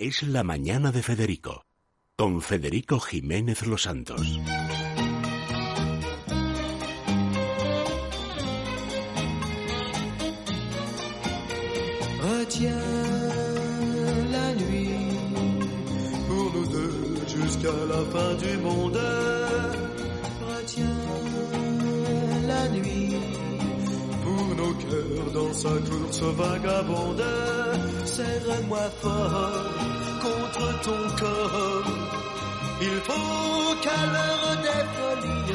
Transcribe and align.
es 0.00 0.22
La 0.22 0.42
Mañana 0.42 0.92
de 0.92 1.02
Federico, 1.02 1.66
con 2.16 2.40
Federico 2.40 3.00
Jiménez 3.00 3.66
Los 3.66 3.82
Santos. 3.82 4.40
Cœurs 25.50 25.54
dans 25.54 25.54
sa 25.54 25.68
course 25.90 26.22
vagabonde. 26.36 27.24
Serre-moi 28.04 28.90
fort 29.00 29.64
contre 30.22 30.80
ton 30.82 31.16
corps. 31.18 31.84
Il 32.82 33.00
faut 33.04 33.74
qu'à 33.82 34.06
l'heure 34.12 34.56
des 34.62 34.84
folies, 34.96 35.52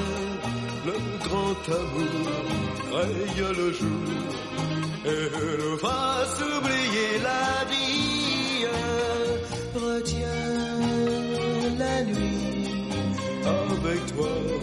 le 0.85 0.95
grand 1.27 1.63
amour 1.75 2.27
raye 2.93 3.55
le 3.57 3.71
jour 3.73 4.07
et 5.05 5.25
nous 5.59 5.77
fasse 5.77 6.41
oublier 6.41 7.11
la 7.23 7.65
vie. 7.71 8.65
Retiens 9.75 10.79
la 11.77 12.03
nuit 12.03 12.89
avec 13.45 14.05
toi. 14.15 14.54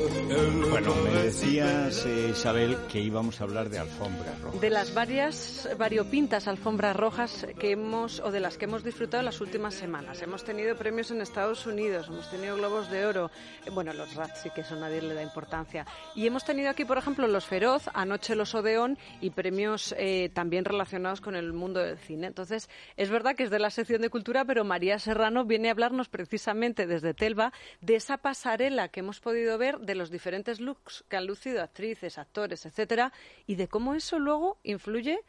Bueno, 0.72 0.94
me 0.94 1.10
paraît 1.10 1.22
decías, 1.32 2.06
eh, 2.06 2.28
Isabel, 2.30 2.76
que 2.90 3.00
íbamos 3.00 3.40
a 3.40 3.44
hablar 3.44 3.68
de 3.68 3.78
alfombras 3.78 4.40
rojas. 4.40 4.60
De 4.60 4.70
las 4.70 4.94
varias 4.94 5.68
variopintas 5.78 6.48
alfombras 6.48 6.96
rojas 6.96 7.46
que 7.58 7.72
hemos 7.72 8.20
o 8.20 8.30
de 8.30 8.40
las 8.40 8.58
que 8.58 8.64
hemos 8.64 8.82
disfrutado 8.82 9.22
las 9.22 9.40
últimas 9.40 9.74
semanas. 9.74 10.22
Hemos 10.22 10.44
tenido 10.44 10.74
premios 10.76 11.10
en 11.10 11.20
Estados 11.20 11.66
Unidos, 11.66 12.08
hemos 12.08 12.30
tenido 12.30 12.56
globos 12.56 12.90
de 12.90 13.04
oro, 13.04 13.30
eh, 13.66 13.70
bueno, 13.70 13.92
los 13.92 14.14
Rats 14.14 14.40
sí 14.42 14.50
que 14.54 14.62
eso 14.62 14.74
nadie 14.76 15.02
le 15.02 15.14
da 15.14 15.22
importancia. 15.22 15.86
Y 16.14 16.26
hemos 16.26 16.44
tenido 16.44 16.70
aquí, 16.70 16.84
por 16.84 16.98
ejemplo, 16.98 17.26
los 17.28 17.44
Feroz, 17.44 17.88
anoche 17.92 18.34
los 18.34 18.54
Odeón 18.54 18.98
y 19.20 19.30
premios 19.30 19.94
eh, 19.98 20.30
también 20.34 20.64
relacionados 20.64 21.20
con 21.20 21.36
el 21.36 21.52
mundo 21.52 21.80
del 21.80 21.98
cine. 21.98 22.28
Entonces, 22.28 22.68
es 22.96 23.10
verdad 23.10 23.36
que 23.36 23.44
es 23.44 23.50
de 23.50 23.58
la 23.58 23.70
sección 23.70 24.02
de 24.02 24.10
cultura, 24.10 24.44
pero 24.44 24.64
María 24.64 24.98
Serrano 24.98 25.44
viene 25.44 25.68
a 25.68 25.72
hablarnos 25.72 26.08
precisamente 26.08 26.86
desde 26.86 27.14
Telva 27.14 27.52
de 27.80 27.96
esa 27.96 28.18
pasarela 28.18 28.88
que 28.88 29.00
hemos 29.00 29.20
podido 29.20 29.58
ver 29.58 29.78
de 29.80 29.94
los 29.94 30.10
diferentes 30.10 30.60
looks 30.62 31.04
que 31.08 31.16
han 31.16 31.26
lucido 31.26 31.62
actrices, 31.62 32.18
actores, 32.18 32.64
etcétera, 32.66 33.12
y 33.46 33.56
de 33.56 33.68
cómo 33.68 33.94
eso 33.94 34.18
luego 34.18 34.58
influye 34.62 35.20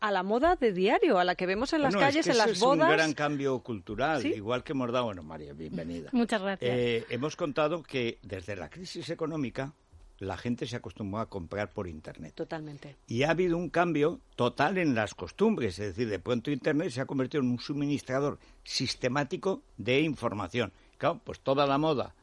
a 0.00 0.10
la 0.10 0.24
moda 0.24 0.56
de 0.56 0.72
diario, 0.72 1.18
a 1.20 1.24
la 1.24 1.36
que 1.36 1.46
vemos 1.46 1.72
en 1.72 1.82
las 1.82 1.94
Bueno, 1.94 2.08
es 2.08 2.12
calles, 2.12 2.24
que 2.26 2.30
en 2.32 2.36
eso 2.36 2.46
las 2.46 2.56
es 2.56 2.60
bodas. 2.60 2.88
un 2.88 2.92
gran 2.96 3.12
cambio 3.14 3.60
cultural, 3.60 4.20
¿Sí? 4.22 4.28
igual 4.34 4.64
que 4.64 4.72
hemos 4.72 4.90
dado. 4.90 5.04
Bueno, 5.04 5.22
María, 5.22 5.52
bienvenida. 5.52 6.08
Muchas 6.12 6.42
gracias. 6.42 6.70
Eh, 6.74 7.06
hemos 7.08 7.36
contado 7.36 7.84
que 7.84 8.18
desde 8.22 8.56
la 8.56 8.68
crisis 8.68 9.08
económica 9.10 9.72
la 10.18 10.36
gente 10.36 10.66
se 10.66 10.76
acostumbró 10.76 11.20
a 11.20 11.28
comprar 11.28 11.70
por 11.72 11.88
Internet. 11.88 12.34
Totalmente. 12.34 12.96
Y 13.08 13.22
ha 13.24 13.30
habido 13.30 13.56
un 13.56 13.70
cambio 13.70 14.20
total 14.36 14.78
en 14.78 14.94
las 14.94 15.14
costumbres, 15.14 15.78
es 15.78 15.86
decir, 15.94 16.08
de 16.08 16.18
pronto 16.18 16.50
Internet 16.50 16.90
se 16.90 17.00
ha 17.00 17.06
convertido 17.06 17.42
en 17.42 17.50
un 17.50 17.58
suministrador 17.60 18.38
sistemático 18.64 19.62
de 19.76 20.00
información. 20.00 20.72
Claro, 20.98 21.20
pues 21.24 21.40
toda 21.40 21.66
la 21.66 21.78
moda, 21.78 22.14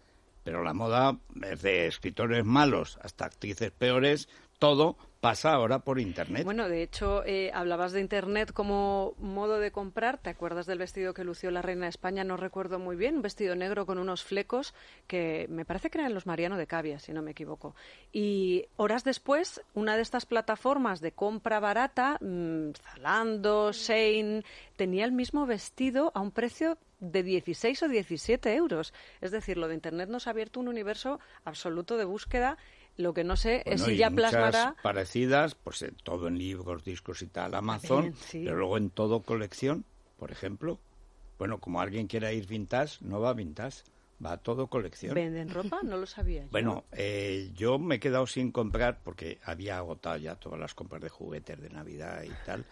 pero 0.50 0.64
la 0.64 0.74
moda 0.74 1.16
desde 1.36 1.86
escritores 1.86 2.44
malos 2.44 2.98
hasta 3.04 3.26
actrices 3.26 3.70
peores, 3.70 4.28
todo 4.60 4.98
pasa 5.20 5.52
ahora 5.52 5.80
por 5.80 6.00
Internet. 6.00 6.46
Bueno, 6.46 6.70
de 6.70 6.82
hecho, 6.82 7.24
eh, 7.26 7.52
hablabas 7.54 7.92
de 7.92 8.00
Internet 8.00 8.54
como 8.54 9.16
modo 9.18 9.60
de 9.60 9.72
comprar. 9.72 10.18
¿Te 10.18 10.30
acuerdas 10.30 10.66
del 10.66 10.78
vestido 10.78 11.14
que 11.14 11.24
lució 11.24 11.52
la 11.52 11.62
reina 11.62 11.86
de 11.86 11.90
España? 11.90 12.24
No 12.24 12.38
recuerdo 12.38 12.80
muy 12.80 12.96
bien. 12.96 13.18
Un 13.18 13.22
vestido 13.22 13.56
negro 13.56 13.86
con 13.86 13.98
unos 13.98 14.24
flecos 14.24 14.74
que 15.08 15.48
me 15.50 15.66
parece 15.66 15.90
que 15.90 15.98
eran 15.98 16.14
los 16.14 16.26
Mariano 16.26 16.58
de 16.58 16.68
Cavia, 16.68 17.00
si 17.00 17.12
no 17.12 17.22
me 17.22 17.32
equivoco. 17.32 17.76
Y 18.14 18.66
horas 18.78 19.04
después, 19.04 19.62
una 19.74 19.96
de 19.96 20.04
estas 20.04 20.26
plataformas 20.26 21.02
de 21.02 21.12
compra 21.12 21.60
barata, 21.60 22.18
mm, 22.22 22.72
Zalando, 22.74 23.72
Shein, 23.74 24.46
tenía 24.78 25.04
el 25.04 25.12
mismo 25.12 25.46
vestido 25.46 26.12
a 26.16 26.22
un 26.22 26.32
precio 26.32 26.78
de 27.00 27.24
16 27.24 27.84
o 27.84 27.88
17 27.88 28.56
euros. 28.56 28.94
Es 29.22 29.32
decir, 29.32 29.58
lo 29.58 29.68
de 29.68 29.76
Internet 29.76 30.10
nos 30.10 30.28
ha 30.28 30.32
abierto 30.32 30.60
un 30.60 30.68
universo 30.68 31.20
absoluto 31.44 31.98
de 31.98 32.06
búsqueda. 32.06 32.58
Lo 33.00 33.14
que 33.14 33.24
no 33.24 33.38
sé 33.38 33.64
es 33.66 33.82
si 33.82 33.96
ya 33.96 34.12
plasmará 34.12 34.76
parecidas, 34.84 35.56
pues 35.56 35.82
en 35.84 35.96
todo 36.04 36.28
en 36.28 36.38
libros, 36.38 36.84
discos 36.84 37.22
y 37.22 37.28
tal, 37.28 37.56
Amazon, 37.56 38.14
sí. 38.14 38.42
pero 38.44 38.58
luego 38.58 38.76
en 38.76 38.90
todo 38.90 39.22
colección, 39.22 39.86
por 40.18 40.32
ejemplo. 40.32 40.82
Bueno, 41.38 41.60
como 41.62 41.80
alguien 41.80 42.08
quiera 42.08 42.34
ir 42.34 42.46
vintage, 42.46 42.98
no 43.00 43.22
va 43.22 43.32
vintage, 43.32 43.84
va 44.24 44.34
a 44.34 44.38
todo 44.38 44.68
colección. 44.68 45.16
¿Venden 45.16 45.50
ropa? 45.50 45.80
No 45.82 45.96
lo 45.96 46.06
sabía 46.06 46.44
yo. 46.44 46.50
Bueno, 46.52 46.84
eh, 46.92 47.52
yo 47.56 47.80
me 47.80 47.96
he 47.96 48.00
quedado 48.02 48.28
sin 48.28 48.52
comprar 48.52 49.00
porque 49.02 49.40
había 49.46 49.78
agotado 49.78 50.18
ya 50.18 50.36
todas 50.36 50.60
las 50.60 50.76
compras 50.76 51.02
de 51.02 51.08
juguetes 51.08 51.58
de 51.62 51.70
Navidad 51.70 52.24
y 52.24 52.32
tal. 52.46 52.66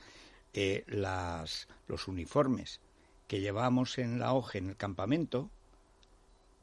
eh, 0.53 0.83
las, 0.87 1.69
los 1.87 2.09
uniformes 2.09 2.81
que 3.27 3.39
llevábamos 3.39 3.97
en 3.97 4.19
la 4.19 4.33
hoja 4.33 4.57
en 4.57 4.67
el 4.71 4.75
campamento, 4.75 5.49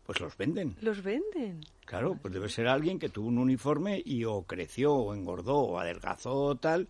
pues 0.04 0.20
los 0.20 0.36
venden. 0.36 0.76
Los 0.80 1.02
venden. 1.02 1.60
Claro, 1.84 2.18
pues 2.20 2.32
debe 2.32 2.48
ser 2.48 2.68
alguien 2.68 2.98
que 2.98 3.08
tuvo 3.08 3.28
un 3.28 3.38
uniforme 3.38 4.02
y 4.04 4.24
o 4.24 4.42
creció 4.42 4.94
o 4.94 5.14
engordó 5.14 5.58
o 5.58 5.78
adelgazó 5.78 6.34
o 6.34 6.54
tal. 6.56 6.88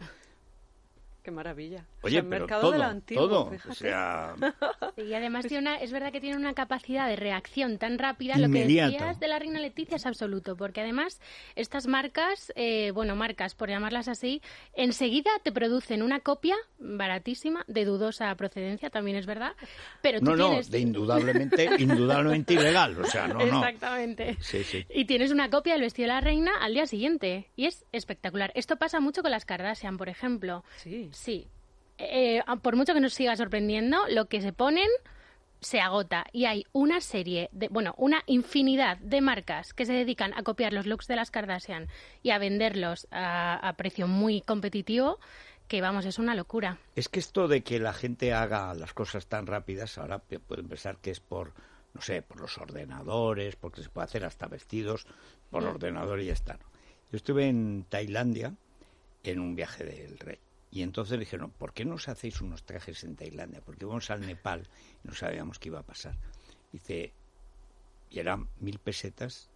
Qué 1.24 1.30
maravilla. 1.30 1.86
O 2.02 2.06
Oye, 2.06 2.16
sea, 2.16 2.20
el 2.20 2.28
pero 2.28 2.40
mercado 2.42 2.60
todo, 2.60 2.72
de 2.72 2.78
lo 2.78 2.84
antiguo, 2.84 3.28
todo. 3.28 3.50
fíjate. 3.50 3.70
O 3.70 3.74
sea, 3.74 4.34
Y 4.98 5.14
además 5.14 5.46
tiene 5.46 5.62
una, 5.70 5.76
es 5.76 5.90
verdad 5.90 6.12
que 6.12 6.20
tiene 6.20 6.36
una 6.36 6.52
capacidad 6.52 7.08
de 7.08 7.16
reacción 7.16 7.78
tan 7.78 7.98
rápida. 7.98 8.36
Lo 8.36 8.44
Inmediato. 8.44 8.90
que 8.90 8.98
decías 8.98 9.20
de 9.20 9.28
la 9.28 9.38
reina 9.38 9.58
Leticia 9.58 9.96
es 9.96 10.04
absoluto, 10.04 10.54
porque 10.54 10.82
además 10.82 11.22
estas 11.56 11.86
marcas, 11.86 12.52
eh, 12.56 12.90
bueno, 12.90 13.16
marcas 13.16 13.54
por 13.54 13.70
llamarlas 13.70 14.08
así, 14.08 14.42
enseguida 14.74 15.30
te 15.42 15.50
producen 15.50 16.02
una 16.02 16.20
copia 16.20 16.56
baratísima, 16.78 17.64
de 17.68 17.86
dudosa 17.86 18.34
procedencia, 18.34 18.90
también 18.90 19.16
es 19.16 19.24
verdad, 19.24 19.52
pero 20.02 20.18
tú 20.18 20.26
no, 20.26 20.36
no, 20.36 20.48
tienes... 20.48 20.70
de 20.70 20.80
indudablemente, 20.80 21.70
indudablemente 21.78 22.52
ilegal. 22.52 23.00
O 23.00 23.04
sea, 23.06 23.28
no, 23.28 23.38
no. 23.38 23.64
Exactamente. 23.64 24.36
Sí, 24.40 24.62
sí. 24.62 24.84
Y 24.90 25.06
tienes 25.06 25.30
una 25.30 25.48
copia 25.48 25.72
del 25.72 25.82
vestido 25.82 26.08
de 26.08 26.14
la 26.14 26.20
reina 26.20 26.52
al 26.60 26.74
día 26.74 26.84
siguiente. 26.86 27.48
Y 27.56 27.64
es 27.64 27.86
espectacular. 27.92 28.52
Esto 28.54 28.76
pasa 28.76 29.00
mucho 29.00 29.22
con 29.22 29.30
las 29.30 29.46
Kardashian, 29.46 29.96
por 29.96 30.10
ejemplo. 30.10 30.64
Sí. 30.76 31.08
Sí. 31.14 31.48
Eh, 31.98 32.42
por 32.62 32.76
mucho 32.76 32.94
que 32.94 33.00
nos 33.00 33.14
siga 33.14 33.36
sorprendiendo, 33.36 33.98
lo 34.08 34.26
que 34.26 34.40
se 34.40 34.52
ponen 34.52 34.88
se 35.60 35.80
agota 35.80 36.26
y 36.32 36.44
hay 36.44 36.66
una 36.72 37.00
serie 37.00 37.48
de, 37.52 37.68
bueno, 37.68 37.94
una 37.96 38.22
infinidad 38.26 38.98
de 38.98 39.22
marcas 39.22 39.72
que 39.72 39.86
se 39.86 39.94
dedican 39.94 40.34
a 40.34 40.42
copiar 40.42 40.74
los 40.74 40.86
looks 40.86 41.06
de 41.06 41.16
las 41.16 41.30
Kardashian 41.30 41.88
y 42.22 42.30
a 42.30 42.38
venderlos 42.38 43.06
a, 43.10 43.66
a 43.66 43.72
precio 43.74 44.06
muy 44.06 44.42
competitivo 44.42 45.18
que 45.68 45.80
vamos, 45.80 46.04
es 46.04 46.18
una 46.18 46.34
locura. 46.34 46.78
Es 46.94 47.08
que 47.08 47.20
esto 47.20 47.48
de 47.48 47.62
que 47.62 47.78
la 47.78 47.92
gente 47.92 48.32
haga 48.32 48.74
las 48.74 48.92
cosas 48.92 49.26
tan 49.26 49.46
rápidas, 49.46 49.96
ahora 49.98 50.18
pueden 50.18 50.68
pensar 50.68 50.98
que 50.98 51.10
es 51.10 51.20
por, 51.20 51.54
no 51.94 52.00
sé, 52.00 52.22
por 52.22 52.40
los 52.40 52.58
ordenadores, 52.58 53.56
porque 53.56 53.82
se 53.82 53.88
puede 53.88 54.04
hacer 54.04 54.24
hasta 54.24 54.46
vestidos 54.46 55.06
por 55.50 55.64
ordenador 55.64 56.20
y 56.20 56.26
ya 56.26 56.32
está. 56.32 56.58
Yo 57.10 57.16
estuve 57.16 57.48
en 57.48 57.86
Tailandia 57.88 58.54
en 59.22 59.40
un 59.40 59.54
viaje 59.54 59.84
del 59.84 60.18
rey. 60.18 60.38
Y 60.74 60.82
entonces 60.82 61.12
le 61.12 61.20
dijeron, 61.20 61.52
¿por 61.52 61.72
qué 61.72 61.84
no 61.84 61.94
os 61.94 62.08
hacéis 62.08 62.40
unos 62.40 62.64
trajes 62.64 63.04
en 63.04 63.14
Tailandia? 63.14 63.60
Porque 63.64 63.84
íbamos 63.84 64.10
al 64.10 64.26
Nepal 64.26 64.66
y 65.04 65.08
no 65.08 65.14
sabíamos 65.14 65.60
qué 65.60 65.68
iba 65.68 65.78
a 65.78 65.84
pasar. 65.84 66.16
Dice, 66.72 67.12
y 68.10 68.18
eran 68.18 68.48
mil 68.58 68.80
pesetas. 68.80 69.48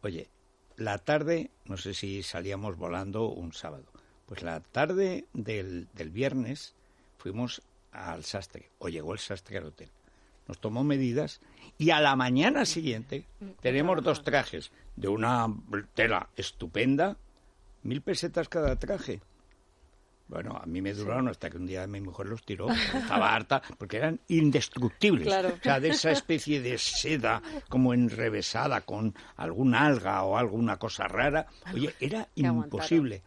Oye, 0.00 0.30
la 0.78 0.96
tarde, 0.96 1.50
no 1.66 1.76
sé 1.76 1.92
si 1.92 2.22
salíamos 2.22 2.78
volando 2.78 3.28
un 3.28 3.52
sábado, 3.52 3.84
pues 4.24 4.42
la 4.42 4.60
tarde 4.60 5.26
del, 5.34 5.88
del 5.92 6.08
viernes 6.08 6.74
fuimos 7.18 7.60
al 7.92 8.24
sastre, 8.24 8.70
o 8.78 8.88
llegó 8.88 9.12
el 9.12 9.18
sastre 9.18 9.58
al 9.58 9.66
hotel. 9.66 9.90
Nos 10.48 10.58
tomó 10.58 10.84
medidas 10.84 11.42
y 11.76 11.90
a 11.90 12.00
la 12.00 12.16
mañana 12.16 12.64
siguiente 12.64 13.26
tenemos 13.60 14.02
dos 14.02 14.22
trajes 14.22 14.72
de 14.96 15.08
una 15.08 15.54
tela 15.92 16.30
estupenda, 16.34 17.18
mil 17.82 18.00
pesetas 18.00 18.48
cada 18.48 18.76
traje. 18.76 19.20
Bueno, 20.28 20.56
a 20.60 20.66
mí 20.66 20.82
me 20.82 20.92
duraron 20.92 21.28
hasta 21.28 21.48
que 21.48 21.56
un 21.56 21.66
día 21.66 21.86
mi 21.86 22.00
mujer 22.00 22.26
los 22.26 22.42
tiró, 22.44 22.66
estaba 22.94 23.32
harta, 23.34 23.62
porque 23.78 23.98
eran 23.98 24.18
indestructibles. 24.28 25.26
Claro. 25.28 25.50
O 25.58 25.62
sea, 25.62 25.78
de 25.78 25.90
esa 25.90 26.10
especie 26.10 26.60
de 26.60 26.78
seda 26.78 27.40
como 27.68 27.94
enrevesada 27.94 28.80
con 28.80 29.14
alguna 29.36 29.86
alga 29.86 30.24
o 30.24 30.36
alguna 30.36 30.78
cosa 30.78 31.06
rara. 31.06 31.46
Oye, 31.72 31.94
era 32.00 32.28
Que 32.34 32.46
aguantaron. 32.46 32.64
imposible. 32.64 33.22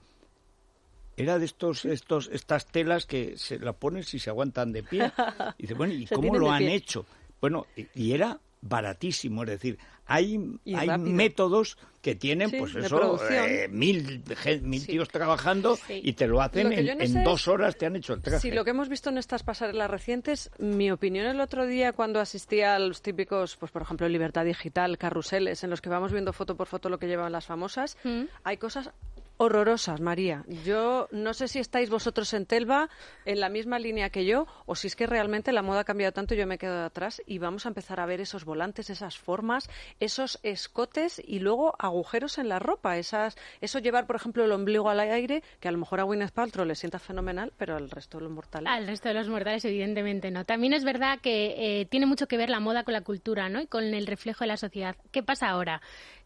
Era 1.16 1.38
de 1.40 1.46
estos, 1.46 1.86
estos, 1.86 2.30
estas 2.31 2.66
telas 2.66 3.06
que 3.06 3.38
se 3.38 3.60
la 3.60 3.74
pones 3.74 4.13
y 4.13 4.19
se 4.19 4.30
aguantan 4.30 4.72
de 4.72 4.84
pie. 4.84 5.12
Y 5.57 5.63
dice, 5.63 5.74
bueno, 5.74 5.94
¿y 5.94 6.06
cómo 6.06 6.38
lo 6.38 6.51
han 6.51 6.63
hecho? 6.63 7.06
Bueno, 7.42 7.66
y, 7.75 7.88
y 7.94 8.12
era 8.13 8.40
baratísimo, 8.61 9.44
es 9.44 9.50
decir, 9.50 9.77
hay, 10.06 10.39
hay 10.75 10.97
métodos 10.97 11.77
que 12.01 12.15
tienen, 12.15 12.50
Sí, 12.50 12.56
pues 12.57 12.73
eso, 12.75 13.19
eh, 13.29 13.67
mil, 13.69 14.23
mil 14.63 14.79
Sí. 14.81 14.88
tíos 14.88 15.09
trabajando 15.09 15.75
Sí. 15.75 16.01
y 16.03 16.13
te 16.13 16.27
lo 16.27 16.41
hacen 16.41 16.69
Lo 16.69 16.75
en, 16.75 16.85
no 16.85 17.03
en 17.03 17.11
sé 17.11 17.23
dos 17.23 17.47
horas, 17.47 17.77
te 17.77 17.85
han 17.85 17.95
hecho 17.97 18.13
el 18.13 18.21
traje. 18.21 18.39
Si 18.39 18.51
lo 18.51 18.63
que 18.63 18.69
hemos 18.71 18.88
visto 18.89 19.09
en 19.09 19.17
estas 19.17 19.44
pasarelas 19.44 19.91
recientes, 19.91 20.50
mi 20.59 20.91
opinión 20.91 21.25
el 21.27 21.41
otro 21.41 21.65
día 21.67 21.91
cuando 21.94 22.19
asistía 22.21 22.75
a 22.75 22.79
los 22.79 23.01
típicos, 23.01 23.57
pues 23.57 23.71
por 23.71 23.81
ejemplo, 23.81 24.07
Libertad 24.07 24.45
Digital, 24.45 24.97
carruseles, 24.97 25.63
en 25.63 25.69
los 25.69 25.81
que 25.81 25.89
vamos 25.89 26.12
viendo 26.13 26.31
foto 26.33 26.55
por 26.55 26.67
foto 26.67 26.89
lo 26.89 27.00
que 27.00 27.07
llevan 27.07 27.31
las 27.33 27.45
famosas, 27.45 27.97
Mm. 28.03 28.23
hay 28.44 28.57
cosas 28.57 28.91
horrorosas, 29.39 30.01
María. 30.01 30.44
Yo 30.65 31.07
no 31.12 31.33
sé 31.33 31.47
si 31.47 31.59
estáis 31.59 31.89
vosotros 31.89 32.33
en 32.33 32.45
Telva 32.45 32.89
en 33.24 33.39
la 33.39 33.47
misma 33.47 33.80
línea 33.80 34.09
que 34.09 34.25
yo 34.25 34.47
o 34.65 34.75
si 34.75 34.88
es 34.88 34.97
que 34.97 35.07
realmente 35.07 35.53
la 35.53 35.62
moda 35.62 35.80
ha 35.80 35.83
cambiado 35.86 36.12
tanto 36.12 36.33
y 36.33 36.38
yo 36.38 36.45
me 36.45 36.56
he 36.56 36.57
quedado 36.57 36.86
atrás 36.86 37.21
y 37.25 37.38
vamos 37.38 37.65
a 37.65 37.69
empezar 37.69 38.01
a 38.01 38.06
ver 38.06 38.19
esos 38.19 38.44
volantes, 38.44 38.89
esas 38.89 39.18
formas, 39.18 39.69
esos 40.01 40.39
escotes 40.44 41.21
y 41.25 41.39
luego 41.39 41.74
agujeros 41.80 42.38
en 42.38 42.50
la 42.50 42.59
ropa, 42.59 42.97
esas 42.97 43.38
eso 43.62 43.80
llevar, 43.80 44.07
por 44.07 44.18
ejemplo, 44.18 44.44
el 44.44 44.51
ombligo 44.51 44.89
al 44.89 45.00
aire, 45.00 45.41
que 45.62 45.69
a 45.69 45.71
lo 45.71 45.77
mejor 45.77 46.01
a 46.01 46.03
Gwyneth 46.03 46.33
Paltrow 46.33 46.65
le 46.65 46.75
sienta 46.75 47.00
fenomenal, 47.00 47.53
pero 47.57 47.77
al 47.77 47.89
resto 47.89 48.18
de 48.18 48.25
los 48.25 48.33
mortales 48.33 48.69
Al 48.69 48.88
resto 48.88 49.07
de 49.07 49.13
los 49.13 49.30
mortales, 49.30 49.63
evidentemente 49.63 50.31
no. 50.31 50.44
También 50.44 50.74
es 50.74 50.83
verdad 50.83 51.19
que 51.21 51.80
eh, 51.80 51.86
tiene 51.86 52.07
mucho 52.07 52.27
que 52.27 52.36
ver 52.36 52.50
la 52.50 52.59
moda 52.59 52.83
con 52.83 52.94
la 52.94 53.01
cultura, 53.01 53.47
¿no? 53.47 53.62
Y 53.62 53.68
con 53.68 53.86
el 53.86 54.06
reflejo 54.06 54.44
de 54.44 54.50
la 54.50 54.57
sociedad. 54.57 54.97
¿Qué 55.12 55.24
pasa 55.24 55.47
ahora? 55.47 55.81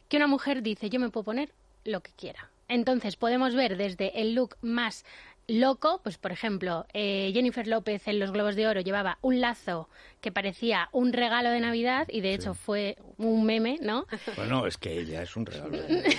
Que 0.09 0.17
una 0.17 0.25
mujer 0.25 0.63
dice, 0.63 0.89
yo 0.89 0.99
me 0.99 1.11
puedo 1.11 1.25
poner 1.25 1.53
lo 1.85 2.01
que 2.01 2.11
quiera. 2.13 2.49
Entonces 2.73 3.17
podemos 3.17 3.53
ver 3.53 3.77
desde 3.77 4.19
el 4.19 4.33
look 4.33 4.57
más 4.61 5.05
loco, 5.47 6.01
pues 6.03 6.17
por 6.17 6.31
ejemplo, 6.31 6.87
eh, 6.91 7.29
Jennifer 7.31 7.67
López 7.67 8.07
en 8.07 8.17
los 8.19 8.31
Globos 8.31 8.55
de 8.55 8.65
Oro 8.65 8.81
llevaba 8.81 9.19
un 9.21 9.41
lazo 9.41 9.89
que 10.21 10.31
parecía 10.31 10.89
un 10.91 11.13
regalo 11.13 11.51
de 11.51 11.59
Navidad 11.59 12.07
y 12.09 12.21
de 12.21 12.33
hecho 12.33 12.55
fue 12.55 12.97
un 13.19 13.45
meme, 13.45 13.77
¿no? 13.79 14.07
Bueno, 14.35 14.65
es 14.65 14.77
que 14.77 14.99
ella 14.99 15.21
es 15.21 15.35
un 15.35 15.45
regalo. 15.45 15.77
de 15.77 16.17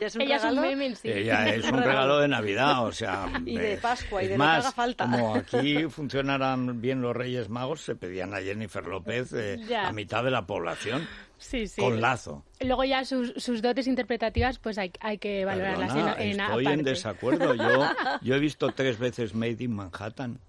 Ya 0.00 0.06
es 0.06 0.14
un 0.14 0.22
Ella 0.22 0.36
es 0.36 0.44
un 0.44 0.50
regalo. 0.50 0.60
meme 0.60 0.86
en 0.86 0.96
sí. 0.96 1.10
Ella 1.10 1.52
es 1.52 1.64
un 1.64 1.82
regalo 1.82 2.20
de 2.20 2.28
Navidad, 2.28 2.84
o 2.86 2.92
sea... 2.92 3.26
Y 3.44 3.56
de 3.56 3.76
Pascua, 3.78 4.22
y 4.22 4.28
de 4.28 4.34
lo 4.38 4.44
que 4.44 4.46
más, 4.46 4.64
haga 4.66 4.72
falta. 4.72 5.04
como 5.10 5.34
aquí 5.34 5.84
funcionaran 5.88 6.80
bien 6.80 7.02
los 7.02 7.16
Reyes 7.16 7.48
Magos, 7.48 7.80
se 7.80 7.96
pedían 7.96 8.32
a 8.32 8.40
Jennifer 8.40 8.86
López 8.86 9.32
eh, 9.32 9.58
a 9.76 9.90
mitad 9.90 10.22
de 10.22 10.30
la 10.30 10.46
población 10.46 11.08
Sí, 11.44 11.66
sí. 11.66 11.80
con 11.80 12.00
lazo. 12.00 12.42
Luego 12.60 12.84
ya 12.84 13.04
sus, 13.04 13.34
sus 13.36 13.60
dotes 13.60 13.86
interpretativas, 13.86 14.58
pues 14.58 14.78
hay, 14.78 14.92
hay 15.00 15.18
que 15.18 15.44
valorarlas 15.44 15.92
Perdona, 15.92 16.14
en, 16.14 16.32
en 16.32 16.40
estoy 16.40 16.66
en 16.66 16.82
desacuerdo. 16.82 17.54
Yo, 17.54 17.86
yo 18.22 18.34
he 18.34 18.38
visto 18.38 18.72
tres 18.72 18.98
veces 18.98 19.34
Made 19.34 19.56
in 19.58 19.74
Manhattan. 19.74 20.40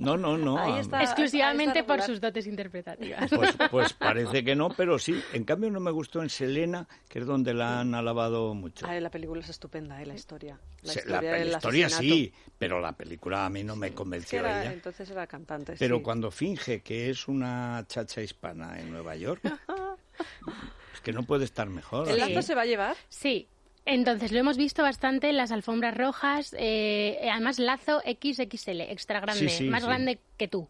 No, 0.00 0.16
no, 0.16 0.38
no. 0.38 0.58
Ahí 0.58 0.72
a- 0.72 0.80
está. 0.80 1.02
Exclusivamente 1.02 1.78
Ahí 1.78 1.78
está 1.80 1.94
por 1.96 2.02
sus 2.02 2.20
dotes 2.20 2.46
interpretativas. 2.46 3.30
Pues, 3.30 3.54
pues 3.70 3.92
parece 3.94 4.44
que 4.44 4.54
no, 4.54 4.68
pero 4.70 4.98
sí. 4.98 5.20
En 5.32 5.44
cambio 5.44 5.70
no 5.70 5.80
me 5.80 5.90
gustó 5.90 6.22
en 6.22 6.30
Selena, 6.30 6.86
que 7.08 7.18
es 7.18 7.26
donde 7.26 7.52
la 7.54 7.80
han 7.80 7.94
alabado 7.94 8.54
mucho. 8.54 8.86
Ay, 8.88 9.00
la 9.00 9.10
película 9.10 9.40
es 9.40 9.48
estupenda, 9.48 10.00
¿eh? 10.00 10.06
la 10.06 10.14
historia. 10.14 10.58
La 10.82 10.92
Se- 10.92 11.00
historia, 11.00 11.30
la, 11.32 11.38
del 11.38 11.48
historia 11.48 11.88
sí, 11.90 12.32
pero 12.58 12.80
la 12.80 12.92
película 12.92 13.44
a 13.46 13.50
mí 13.50 13.64
no 13.64 13.76
me 13.76 13.92
convenció 13.92 14.40
era- 14.40 14.62
ella. 14.62 14.72
entonces 14.72 15.10
era 15.10 15.26
cantante. 15.26 15.74
Pero 15.78 15.96
sí. 15.96 16.02
cuando 16.02 16.30
finge 16.30 16.80
que 16.80 17.10
es 17.10 17.26
una 17.28 17.84
chacha 17.88 18.22
hispana 18.22 18.78
en 18.80 18.90
Nueva 18.92 19.16
York, 19.16 19.40
es 20.94 21.00
que 21.00 21.12
no 21.12 21.22
puede 21.24 21.44
estar 21.44 21.68
mejor. 21.68 22.08
¿El 22.08 22.18
lazo 22.18 22.42
se 22.42 22.54
va 22.54 22.62
a 22.62 22.66
llevar? 22.66 22.96
Sí. 23.08 23.48
Entonces, 23.90 24.32
lo 24.32 24.38
hemos 24.38 24.58
visto 24.58 24.82
bastante 24.82 25.30
en 25.30 25.38
las 25.38 25.50
alfombras 25.50 25.96
rojas, 25.96 26.54
eh, 26.58 27.18
además 27.32 27.58
lazo 27.58 28.00
XXL, 28.04 28.82
extra 28.82 29.18
grande, 29.20 29.48
Sí, 29.48 29.64
sí, 29.64 29.64
más 29.64 29.80
sí. 29.80 29.88
grande 29.88 30.18
que 30.36 30.46
tú. 30.46 30.68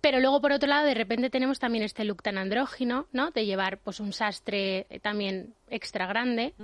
Pero 0.00 0.20
luego, 0.20 0.40
por 0.40 0.52
otro 0.52 0.68
lado, 0.68 0.86
de 0.86 0.94
repente 0.94 1.28
tenemos 1.28 1.58
también 1.58 1.82
este 1.82 2.04
look 2.04 2.22
tan 2.22 2.38
andrógino, 2.38 3.08
¿no? 3.12 3.32
De 3.32 3.46
llevar 3.46 3.78
pues 3.78 3.98
un 3.98 4.12
sastre 4.12 4.86
eh, 4.90 5.00
también 5.00 5.54
extra 5.70 6.06
grande 6.06 6.54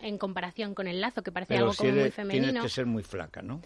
en 0.00 0.16
comparación 0.16 0.76
con 0.76 0.86
el 0.86 1.00
lazo, 1.00 1.22
que 1.24 1.32
parece 1.32 1.54
Pero 1.54 1.64
algo 1.64 1.72
si 1.72 1.78
como 1.78 1.90
muy 1.90 2.00
eres- 2.02 2.14
tienes 2.14 2.32
femenino. 2.36 2.62
que 2.62 2.68
ser 2.68 2.86
muy 2.86 3.02
flaca, 3.02 3.42
¿no? 3.42 3.60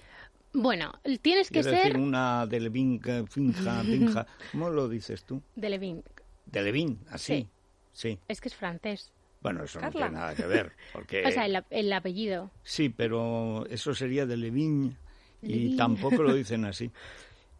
Bueno, 0.54 0.92
tienes 1.20 1.48
que 1.48 1.60
Quiero 1.60 1.72
decir, 1.72 1.92
ser 1.92 2.00
una 2.00 2.46
de 2.46 2.58
Levin, 2.60 3.00
que 3.00 3.24
finja, 3.28 3.82
finja. 3.84 4.26
¿Cómo 4.50 4.70
lo 4.70 4.88
dices 4.88 5.24
tú? 5.24 5.42
de 5.56 5.68
Levin. 5.68 6.02
De 6.46 6.62
Levin, 6.62 7.00
así. 7.10 7.48
Sí. 7.92 8.18
Es 8.28 8.40
que 8.40 8.48
es 8.48 8.54
francés. 8.54 9.12
Bueno, 9.42 9.64
eso 9.64 9.80
Carla. 9.80 10.06
no 10.06 10.06
tiene 10.08 10.20
nada 10.20 10.34
que 10.34 10.46
ver. 10.46 10.72
Porque... 10.92 11.22
O 11.26 11.30
sea, 11.30 11.46
el, 11.46 11.64
el 11.70 11.92
apellido. 11.92 12.50
Sí, 12.62 12.88
pero 12.88 13.66
eso 13.68 13.94
sería 13.94 14.24
de 14.26 14.36
Levin 14.36 14.96
y 15.42 15.76
tampoco 15.76 16.22
lo 16.22 16.34
dicen 16.34 16.64
así. 16.64 16.90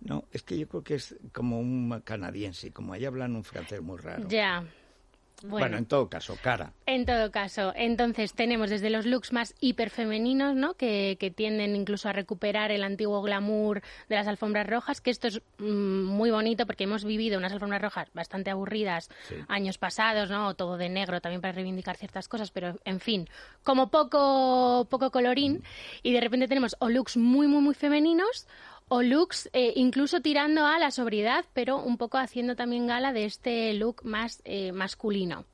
No, 0.01 0.25
es 0.33 0.43
que 0.43 0.59
yo 0.59 0.69
creo 0.69 0.83
que 0.83 0.95
es 0.95 1.17
como 1.33 1.61
un 1.61 2.01
canadiense, 2.05 2.73
como 2.73 2.93
ahí 2.93 3.05
hablan 3.05 3.37
un 3.37 3.45
francés 3.45 3.81
muy 3.83 3.99
raro. 3.99 4.27
Ya. 4.29 4.65
Bueno, 5.43 5.59
Bueno, 5.59 5.77
en 5.79 5.87
todo 5.87 6.09
caso, 6.09 6.37
cara. 6.43 6.73
En 6.87 7.07
todo 7.07 7.31
caso, 7.31 7.73
entonces 7.77 8.35
tenemos 8.35 8.71
desde 8.71 8.91
los 8.91 9.07
looks 9.07 9.33
más 9.33 9.55
hiperfemeninos, 9.61 10.55
¿no? 10.55 10.75
Que, 10.75 11.17
que 11.19 11.31
tienden 11.31 11.77
incluso 11.77 12.09
a 12.09 12.13
recuperar 12.13 12.71
el 12.71 12.85
antiguo 12.85 13.23
glamour 13.23 13.83
de 14.09 14.15
las 14.17 14.27
alfombras 14.27 14.67
rojas, 14.67 15.01
que 15.01 15.11
esto 15.11 15.29
es 15.29 15.41
mm, 15.59 16.05
muy 16.05 16.31
bonito 16.31 16.67
porque 16.67 16.85
hemos 16.85 17.05
vivido 17.05 17.39
unas 17.39 17.53
alfombras 17.53 17.83
rojas 17.83 18.09
bastante 18.15 18.51
aburridas 18.51 19.09
Sí. 19.29 19.37
años 19.49 19.79
pasados, 19.79 20.31
¿no? 20.31 20.55
Todo 20.55 20.77
de 20.77 20.89
negro 20.89 21.21
también 21.21 21.41
para 21.41 21.53
reivindicar 21.53 21.97
ciertas 21.97 22.29
cosas, 22.29 22.51
pero 22.51 22.79
en 22.85 23.01
fin, 23.01 23.29
como 23.63 23.91
poco, 23.91 24.87
poco 24.91 25.11
colorín. 25.11 25.63
Y 26.03 26.13
de 26.13 26.21
repente 26.21 26.49
tenemos 26.49 26.77
o 26.79 26.89
looks 26.89 27.17
muy, 27.17 27.47
muy, 27.47 27.61
muy 27.63 27.75
femeninos 27.75 28.47
o 28.95 29.03
looks 29.03 29.49
eh, 29.55 29.73
incluso 29.77 30.21
tirando 30.21 30.67
a 30.67 30.79
la 30.79 30.91
sobriedad, 30.91 31.47
pero 31.55 31.79
un 31.79 31.97
poco 31.97 32.19
haciendo 32.19 32.57
también 32.57 32.87
gala 32.87 33.15
de 33.15 33.25
este 33.25 33.73
look 33.73 34.05
más 34.05 34.43
eh, 34.45 34.71
masculino. 34.73 35.47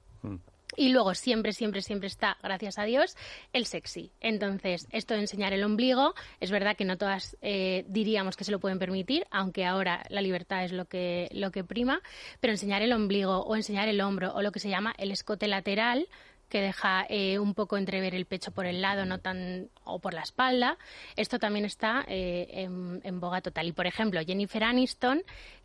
Y 0.76 0.90
luego 0.90 1.14
siempre, 1.14 1.52
siempre, 1.52 1.80
siempre 1.82 2.08
está, 2.08 2.36
gracias 2.42 2.78
a 2.78 2.84
Dios, 2.84 3.16
el 3.52 3.66
sexy. 3.66 4.10
Entonces, 4.20 4.88
esto 4.90 5.14
de 5.14 5.20
enseñar 5.20 5.52
el 5.52 5.62
ombligo, 5.62 6.14
es 6.40 6.50
verdad 6.50 6.76
que 6.76 6.84
no 6.84 6.98
todas 6.98 7.36
eh, 7.40 7.84
diríamos 7.88 8.36
que 8.36 8.44
se 8.44 8.50
lo 8.50 8.58
pueden 8.58 8.80
permitir, 8.80 9.24
aunque 9.30 9.64
ahora 9.64 10.04
la 10.08 10.20
libertad 10.20 10.64
es 10.64 10.72
lo 10.72 10.86
que, 10.86 11.28
lo 11.32 11.52
que 11.52 11.62
prima, 11.62 12.02
pero 12.40 12.52
enseñar 12.52 12.82
el 12.82 12.92
ombligo 12.92 13.38
o 13.40 13.54
enseñar 13.54 13.88
el 13.88 14.00
hombro 14.00 14.34
o 14.34 14.42
lo 14.42 14.50
que 14.50 14.60
se 14.60 14.68
llama 14.68 14.94
el 14.98 15.12
escote 15.12 15.46
lateral, 15.46 16.08
que 16.48 16.60
deja 16.60 17.06
eh, 17.08 17.38
un 17.38 17.54
poco 17.54 17.76
entrever 17.76 18.14
el 18.14 18.24
pecho 18.26 18.50
por 18.52 18.66
el 18.66 18.80
lado 18.80 19.04
no 19.04 19.18
tan 19.18 19.68
o 19.84 19.98
por 19.98 20.14
la 20.14 20.22
espalda, 20.22 20.78
esto 21.16 21.38
también 21.38 21.64
está 21.64 22.04
eh, 22.08 22.46
en, 22.52 23.00
en 23.04 23.20
boga 23.20 23.40
total. 23.40 23.66
Y, 23.68 23.72
por 23.72 23.86
ejemplo, 23.86 24.20
Jennifer 24.24 24.64
Aniston, 24.64 25.22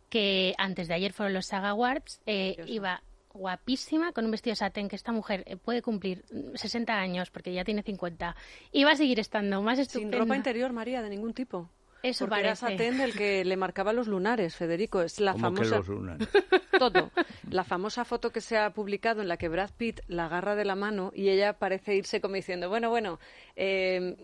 que 0.08 0.54
antes 0.58 0.88
de 0.88 0.94
ayer 0.94 1.12
fueron 1.12 1.32
los 1.34 1.46
Saga 1.46 1.70
Awards, 1.70 2.20
eh, 2.26 2.56
iba 2.66 3.02
guapísima, 3.32 4.12
con 4.12 4.24
un 4.26 4.30
vestido 4.30 4.54
satén 4.54 4.88
que 4.88 4.94
esta 4.94 5.10
mujer 5.10 5.58
puede 5.64 5.82
cumplir 5.82 6.24
mm, 6.30 6.54
60 6.54 6.92
años 6.94 7.30
porque 7.30 7.52
ya 7.52 7.64
tiene 7.64 7.82
50 7.82 8.36
y 8.70 8.84
va 8.84 8.92
a 8.92 8.96
seguir 8.96 9.18
estando 9.18 9.60
más 9.60 9.76
Sin 9.76 9.82
estupenda. 9.82 10.18
ropa 10.18 10.36
interior, 10.36 10.72
María, 10.72 11.02
de 11.02 11.10
ningún 11.10 11.34
tipo. 11.34 11.68
Eso 12.04 12.26
Porque 12.26 12.40
era 12.40 12.54
parece. 12.54 12.76
satén 12.76 12.98
del 12.98 13.14
que 13.14 13.46
le 13.46 13.56
marcaba 13.56 13.94
los 13.94 14.08
lunares, 14.08 14.54
Federico. 14.54 15.00
Es 15.00 15.20
la 15.20 15.32
que 15.32 15.40
famosa... 15.40 15.76
los. 15.76 15.86
Todo. 16.78 17.10
La 17.48 17.64
famosa 17.64 18.04
foto 18.04 18.30
que 18.30 18.42
se 18.42 18.58
ha 18.58 18.68
publicado 18.74 19.22
en 19.22 19.28
la 19.28 19.38
que 19.38 19.48
Brad 19.48 19.70
Pitt 19.74 20.00
la 20.06 20.26
agarra 20.26 20.54
de 20.54 20.66
la 20.66 20.74
mano 20.74 21.12
y 21.14 21.30
ella 21.30 21.54
parece 21.54 21.94
irse 21.94 22.20
como 22.20 22.34
diciendo, 22.34 22.68
bueno, 22.68 22.90
bueno, 22.90 23.18
eh, 23.56 24.16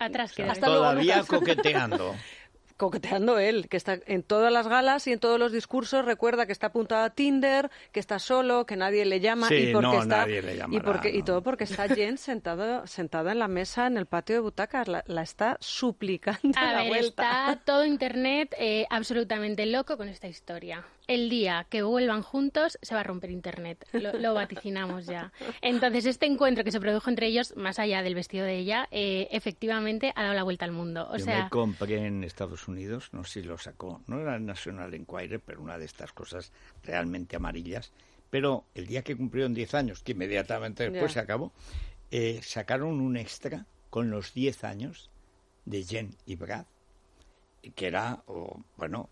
Atrás 0.00 0.32
queda. 0.32 0.50
Hasta 0.50 0.66
luego, 0.66 0.82
Todavía 0.82 1.22
coqueteando. 1.22 2.16
coqueteando 2.78 3.38
él, 3.38 3.68
que 3.68 3.76
está 3.76 3.98
en 4.06 4.22
todas 4.22 4.50
las 4.50 4.68
galas 4.68 5.06
y 5.06 5.12
en 5.12 5.18
todos 5.18 5.38
los 5.38 5.52
discursos, 5.52 6.04
recuerda 6.04 6.46
que 6.46 6.52
está 6.52 6.68
apuntado 6.68 7.04
a 7.04 7.10
Tinder, 7.10 7.70
que 7.92 8.00
está 8.00 8.18
solo, 8.18 8.64
que 8.64 8.76
nadie 8.76 9.04
le 9.04 9.20
llama 9.20 9.48
Sí, 9.48 9.56
y 9.56 9.72
porque 9.72 9.86
no, 9.88 10.00
está 10.00 10.18
nadie 10.18 10.40
le 10.40 10.64
y 11.12 11.22
todo 11.22 11.42
porque 11.42 11.64
está 11.64 11.88
Jen 11.88 12.16
sentado 12.16 12.86
sentada 12.86 13.32
en 13.32 13.40
la 13.40 13.48
mesa 13.48 13.86
en 13.86 13.98
el 13.98 14.06
patio 14.06 14.36
de 14.36 14.40
butacas, 14.40 14.88
la, 14.88 15.04
la 15.06 15.22
está 15.22 15.58
suplicando 15.60 16.40
A 16.56 16.72
la 16.72 16.78
ver, 16.78 16.88
vuelta. 16.88 17.52
está 17.52 17.60
todo 17.64 17.84
Internet 17.84 18.54
eh, 18.58 18.86
absolutamente 18.90 19.66
loco 19.66 19.96
con 19.96 20.08
esta 20.08 20.28
historia. 20.28 20.84
El 21.08 21.30
día 21.30 21.66
que 21.70 21.82
vuelvan 21.82 22.22
juntos 22.22 22.78
se 22.82 22.94
va 22.94 23.00
a 23.00 23.04
romper 23.04 23.30
Internet, 23.30 23.88
lo, 23.94 24.12
lo 24.12 24.34
vaticinamos 24.34 25.06
ya. 25.06 25.32
Entonces, 25.62 26.04
este 26.04 26.26
encuentro 26.26 26.64
que 26.64 26.70
se 26.70 26.80
produjo 26.80 27.08
entre 27.08 27.26
ellos, 27.28 27.56
más 27.56 27.78
allá 27.78 28.02
del 28.02 28.14
vestido 28.14 28.44
de 28.44 28.58
ella, 28.58 28.88
eh, 28.90 29.26
efectivamente 29.30 30.12
ha 30.14 30.22
dado 30.22 30.34
la 30.34 30.42
vuelta 30.42 30.66
al 30.66 30.72
mundo. 30.72 31.08
O 31.10 31.16
Yo 31.16 31.24
sea, 31.24 31.44
me 31.44 31.50
compré 31.50 32.04
en 32.06 32.24
Estados 32.24 32.68
Unidos, 32.68 33.08
no 33.12 33.24
sé 33.24 33.40
si 33.40 33.48
lo 33.48 33.56
sacó, 33.56 34.02
no 34.06 34.20
era 34.20 34.36
el 34.36 34.44
National 34.44 34.92
Enquirer, 34.92 35.40
pero 35.40 35.62
una 35.62 35.78
de 35.78 35.86
estas 35.86 36.12
cosas 36.12 36.52
realmente 36.84 37.36
amarillas. 37.36 37.90
Pero 38.28 38.66
el 38.74 38.86
día 38.86 39.02
que 39.02 39.16
cumplieron 39.16 39.54
10 39.54 39.72
años, 39.74 40.02
que 40.02 40.12
inmediatamente 40.12 40.82
después 40.90 41.14
Ya. 41.14 41.14
se 41.14 41.20
acabó, 41.20 41.52
eh, 42.10 42.40
sacaron 42.42 43.00
un 43.00 43.16
extra 43.16 43.64
con 43.88 44.10
los 44.10 44.34
10 44.34 44.62
años 44.64 45.08
de 45.64 45.82
Jen 45.84 46.10
y 46.26 46.36
Brad, 46.36 46.66
que 47.74 47.86
era, 47.86 48.22
oh, 48.26 48.60
bueno, 48.76 49.08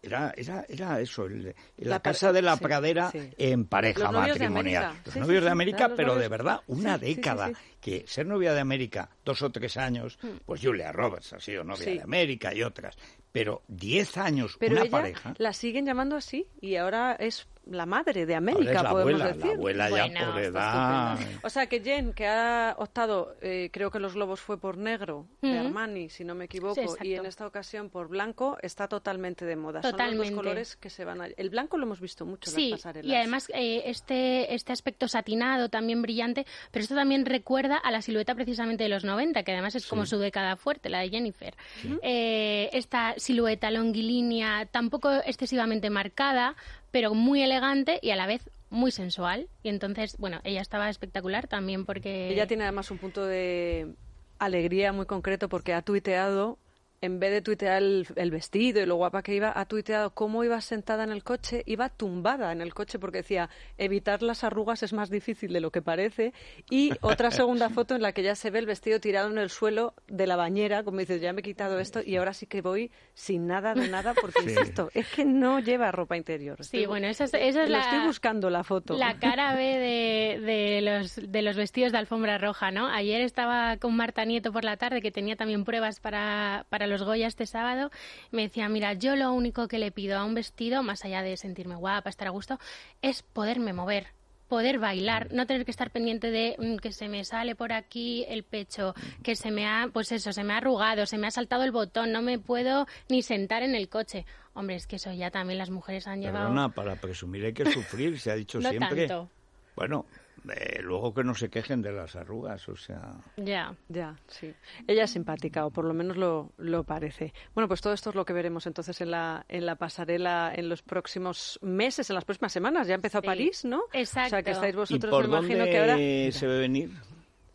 Era, 0.00 0.32
era, 0.36 0.64
era 0.68 1.00
eso, 1.00 1.26
el- 1.26 1.54
la, 1.78 1.90
La 1.90 2.00
casa 2.00 2.32
de 2.32 2.40
la 2.40 2.56
sí, 2.56 2.62
pradera 2.62 3.10
sí. 3.10 3.30
en 3.36 3.64
pareja 3.64 4.04
Los 4.04 4.12
matrimonial. 4.12 4.92
Los 5.04 5.16
novios 5.16 5.42
de 5.44 5.50
América, 5.50 5.90
pero 5.96 6.14
de 6.14 6.28
verdad, 6.28 6.60
una 6.68 6.98
década. 6.98 7.50
Que 7.80 8.04
ser 8.06 8.26
novia 8.26 8.52
de 8.54 8.60
América 8.60 9.08
dos 9.28 9.42
o 9.42 9.50
tres 9.50 9.76
años, 9.76 10.18
pues 10.46 10.60
Julia 10.62 10.90
Roberts 10.90 11.32
ha 11.34 11.40
sido 11.40 11.62
novia 11.62 11.84
Sí. 11.84 11.94
de 11.98 12.02
América 12.02 12.52
y 12.54 12.62
otras. 12.62 12.96
Pero 13.30 13.62
diez 13.68 14.16
años, 14.16 14.56
Pero 14.58 14.72
una 14.72 14.82
ella 14.82 14.90
pareja. 14.90 15.34
la 15.38 15.52
siguen 15.52 15.84
llamando 15.86 16.16
así 16.16 16.48
y 16.60 16.76
ahora 16.76 17.14
es 17.20 17.46
la 17.70 17.84
madre 17.84 18.24
de 18.24 18.34
Ahora 18.34 18.38
América, 18.38 18.72
es 18.78 18.82
la 18.82 18.90
podemos 18.90 19.20
abuela, 19.20 19.26
decir. 19.34 19.44
la 19.46 19.52
abuela 19.52 19.90
ya 19.90 19.96
Bueno, 20.06 20.32
por 20.32 20.42
edad. 20.42 21.18
O 21.42 21.50
sea 21.50 21.66
que 21.66 21.80
Jen, 21.82 22.14
que 22.14 22.26
ha 22.26 22.74
optado, 22.78 23.36
eh, 23.42 23.68
creo 23.70 23.90
que 23.90 23.98
los 24.00 24.14
globos 24.14 24.40
fue 24.40 24.58
por 24.58 24.78
negro 24.78 25.26
de. 25.42 25.58
Armani, 25.58 26.08
si 26.08 26.24
no 26.24 26.34
me 26.34 26.46
equivoco, 26.46 26.74
Sí, 26.96 27.08
y 27.08 27.14
en 27.14 27.26
esta 27.26 27.46
ocasión 27.46 27.90
por 27.90 28.08
blanco, 28.08 28.56
está 28.62 28.88
totalmente 28.88 29.44
de 29.44 29.56
moda. 29.56 29.82
Son 29.82 29.90
los 29.90 29.98
Totalmente. 29.98 30.30
dos 30.30 30.34
colores 30.36 30.76
que 30.76 30.88
se 30.88 31.04
van 31.04 31.20
a... 31.20 31.26
El 31.26 31.50
blanco 31.50 31.76
lo 31.76 31.84
hemos 31.84 32.00
visto 32.00 32.24
mucho 32.24 32.48
en 32.50 32.56
Sí, 32.56 32.70
las 32.70 32.80
pasarelas. 32.80 33.12
y 33.12 33.14
además 33.14 33.50
eh, 33.52 33.82
este, 33.84 34.54
este 34.54 34.72
aspecto 34.72 35.06
satinado, 35.06 35.68
también 35.68 36.00
brillante, 36.00 36.46
pero 36.72 36.82
esto 36.82 36.94
también 36.94 37.26
recuerda 37.26 37.76
a 37.76 37.90
la 37.90 38.00
silueta 38.00 38.34
precisamente 38.34 38.84
de 38.84 38.88
los 38.88 39.04
90, 39.04 39.17
que 39.18 39.52
además 39.52 39.74
es 39.74 39.86
como 39.86 40.06
su 40.06 40.18
década 40.18 40.56
fuerte, 40.56 40.88
la 40.88 41.00
de 41.00 41.10
Jennifer. 41.10 41.54
Eh, 42.02 42.70
esta 42.72 43.14
silueta 43.16 43.70
longilínea, 43.70 44.66
tampoco 44.66 45.10
excesivamente 45.24 45.90
marcada, 45.90 46.56
pero 46.90 47.14
muy 47.14 47.42
elegante 47.42 47.98
y 48.02 48.10
a 48.10 48.16
la 48.16 48.26
vez 48.26 48.50
muy 48.70 48.90
sensual. 48.90 49.48
Y 49.62 49.68
entonces, 49.68 50.16
bueno, 50.18 50.40
ella 50.44 50.60
estaba 50.60 50.88
espectacular 50.88 51.48
también 51.48 51.84
porque... 51.84 52.30
Ella 52.30 52.46
tiene 52.46 52.64
además 52.64 52.90
un 52.90 52.98
punto 52.98 53.26
de 53.26 53.94
alegría 54.38 54.92
muy 54.92 55.06
concreto 55.06 55.48
porque 55.48 55.74
ha 55.74 55.82
tuiteado, 55.82 56.58
en 57.00 57.20
vez 57.20 57.32
de 57.32 57.42
tuitear 57.42 57.82
el, 57.82 58.06
el 58.16 58.30
vestido 58.30 58.82
y 58.82 58.86
lo 58.86 58.96
guapa 58.96 59.22
que 59.22 59.34
iba, 59.34 59.52
ha 59.54 59.64
tuiteado 59.66 60.10
cómo 60.10 60.44
iba 60.44 60.60
sentada 60.60 61.04
en 61.04 61.10
el 61.10 61.22
coche, 61.22 61.62
iba 61.66 61.88
tumbada 61.88 62.52
en 62.52 62.60
el 62.60 62.74
coche 62.74 62.98
porque 62.98 63.18
decía, 63.18 63.48
evitar 63.76 64.22
las 64.22 64.44
arrugas 64.44 64.82
es 64.82 64.92
más 64.92 65.10
difícil 65.10 65.52
de 65.52 65.60
lo 65.60 65.70
que 65.70 65.82
parece. 65.82 66.32
Y 66.70 66.92
otra 67.00 67.30
segunda 67.30 67.70
foto 67.70 67.94
en 67.94 68.02
la 68.02 68.12
que 68.12 68.22
ya 68.22 68.34
se 68.34 68.50
ve 68.50 68.58
el 68.58 68.66
vestido 68.66 69.00
tirado 69.00 69.30
en 69.30 69.38
el 69.38 69.50
suelo 69.50 69.94
de 70.08 70.26
la 70.26 70.36
bañera, 70.36 70.82
como 70.82 70.98
dices, 70.98 71.20
ya 71.20 71.32
me 71.32 71.40
he 71.40 71.44
quitado 71.44 71.78
esto 71.78 72.00
y 72.04 72.16
ahora 72.16 72.32
sí 72.32 72.46
que 72.46 72.62
voy 72.62 72.90
sin 73.14 73.46
nada 73.46 73.74
de 73.74 73.88
nada 73.88 74.14
porque, 74.14 74.42
Sí. 74.48 74.50
insisto, 74.50 74.90
es 74.94 75.06
que 75.08 75.24
no 75.24 75.60
lleva 75.60 75.92
ropa 75.92 76.16
interior. 76.16 76.64
Sí, 76.64 76.86
bueno, 76.86 77.06
esa 77.06 77.24
es, 77.24 77.34
esa 77.34 77.64
es 77.64 77.70
lo 77.70 77.76
la... 77.76 77.80
estoy 77.80 78.06
buscando 78.06 78.50
la 78.50 78.64
foto. 78.64 78.96
La 78.96 79.18
cara 79.20 79.54
B 79.54 79.62
de, 79.62 80.40
de 80.40 80.80
los, 80.82 81.16
de 81.16 81.42
los 81.42 81.56
vestidos 81.56 81.92
de 81.92 81.98
alfombra 81.98 82.38
roja, 82.38 82.70
¿no? 82.70 82.88
Ayer 82.88 83.20
estaba 83.20 83.76
con 83.76 83.94
Marta 83.94 84.24
Nieto 84.24 84.52
por 84.52 84.64
la 84.64 84.76
tarde, 84.76 85.00
que 85.00 85.10
tenía 85.10 85.36
también 85.36 85.64
pruebas 85.64 86.00
para, 86.00 86.66
para 86.70 86.87
los 86.88 87.02
Goya 87.02 87.26
este 87.26 87.46
sábado. 87.46 87.90
Me 88.30 88.42
decía, 88.42 88.68
mira, 88.68 88.94
yo 88.94 89.16
lo 89.16 89.32
único 89.32 89.68
que 89.68 89.78
le 89.78 89.92
pido 89.92 90.18
a 90.18 90.24
un 90.24 90.34
vestido, 90.34 90.82
más 90.82 91.04
allá 91.04 91.22
de 91.22 91.36
sentirme 91.36 91.76
guapa, 91.76 92.10
estar 92.10 92.28
a 92.28 92.30
gusto, 92.32 92.58
es 93.02 93.22
poderme 93.22 93.72
mover 93.72 94.08
poder 94.48 94.78
bailar, 94.78 95.28
no 95.32 95.46
tener 95.46 95.64
que 95.64 95.70
estar 95.70 95.90
pendiente 95.90 96.30
de 96.30 96.56
mm, 96.58 96.76
que 96.78 96.92
se 96.92 97.08
me 97.08 97.24
sale 97.24 97.54
por 97.54 97.72
aquí 97.72 98.24
el 98.28 98.42
pecho, 98.42 98.94
que 99.22 99.36
se 99.36 99.50
me 99.50 99.66
ha, 99.66 99.90
pues 99.92 100.10
eso, 100.10 100.32
se 100.32 100.42
me 100.42 100.54
ha 100.54 100.56
arrugado, 100.56 101.06
se 101.06 101.18
me 101.18 101.26
ha 101.26 101.30
saltado 101.30 101.64
el 101.64 101.70
botón, 101.70 102.12
no 102.12 102.22
me 102.22 102.38
puedo 102.38 102.86
ni 103.08 103.22
sentar 103.22 103.62
en 103.62 103.74
el 103.74 103.88
coche. 103.88 104.24
Hombre, 104.54 104.76
es 104.76 104.86
que 104.86 104.96
eso 104.96 105.12
ya 105.12 105.30
también 105.30 105.58
las 105.58 105.70
mujeres 105.70 106.06
han 106.08 106.20
llevado. 106.20 106.48
Perdona, 106.48 106.70
para 106.70 106.96
presumir 106.96 107.44
hay 107.44 107.52
que 107.52 107.70
sufrir, 107.70 108.18
se 108.18 108.30
ha 108.30 108.34
dicho 108.34 108.58
No 108.58 108.70
siempre. 108.70 109.06
tanto. 109.06 109.30
Bueno, 109.76 110.06
eh, 110.50 110.80
luego 110.82 111.12
que 111.14 111.24
no 111.24 111.34
se 111.34 111.48
quejen 111.48 111.82
de 111.82 111.92
las 111.92 112.16
arrugas, 112.16 112.68
o 112.68 112.76
sea. 112.76 113.14
Ya. 113.36 113.74
Ya, 113.88 114.16
sí. 114.26 114.52
Ella 114.86 115.04
es 115.04 115.10
simpática, 115.10 115.66
o 115.66 115.70
por 115.70 115.84
lo 115.84 115.94
menos 115.94 116.16
lo, 116.16 116.52
lo 116.58 116.84
parece. 116.84 117.32
Bueno, 117.54 117.68
pues 117.68 117.80
todo 117.80 117.92
esto 117.92 118.10
es 118.10 118.16
lo 118.16 118.24
que 118.24 118.32
veremos 118.32 118.66
entonces 118.66 119.00
en 119.00 119.10
la, 119.10 119.44
en 119.48 119.66
la 119.66 119.76
pasarela 119.76 120.52
en 120.54 120.68
los 120.68 120.82
próximos 120.82 121.58
meses, 121.62 122.08
en 122.10 122.14
las 122.14 122.24
próximas 122.24 122.52
semanas. 122.52 122.86
Ya 122.86 122.94
empezó 122.94 123.20
Sí. 123.20 123.26
París, 123.26 123.64
¿no? 123.64 123.82
Exacto. 123.92 124.26
O 124.26 124.30
sea 124.30 124.42
que 124.42 124.50
estáis 124.52 124.74
¿Y 124.74 124.76
vosotros, 124.76 125.10
por 125.10 125.28
me 125.28 125.36
imagino 125.38 125.58
dónde 125.58 125.70
que 125.72 125.78
ahora... 125.78 125.96
se 126.32 126.46
ve 126.46 126.58
venir? 126.58 126.90